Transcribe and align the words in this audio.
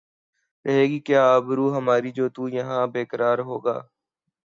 رہے 0.65 0.83
گی 0.89 0.99
کیا 1.07 1.21
آبرو 1.35 1.65
ہماری 1.77 2.11
جو 2.17 2.25
تو 2.35 2.47
یہاں 2.49 2.83
بے 2.93 3.01
قرار 3.11 3.37
ہوگا 3.49 3.77